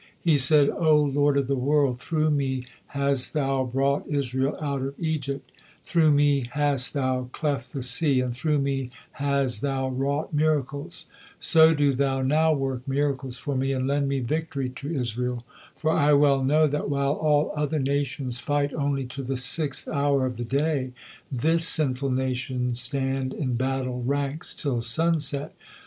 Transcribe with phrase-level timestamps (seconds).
[0.19, 1.99] He said: "O Lord of the world!
[2.01, 5.51] Through me has Thou brought Israel out of Egypt,
[5.85, 11.05] through me hast Thou cleft the sea, and through me has Thou wrought miracles;
[11.37, 15.43] so do Thou now work miracles for me, and lend me victory to Israel,
[15.75, 20.25] for I well know that while all other nations fight only to the sixth hour
[20.25, 20.93] of the day,
[21.31, 25.53] this sinful nation stand in battle ranks till sunset."